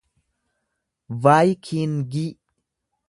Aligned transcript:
vaayikiingii 1.25 2.27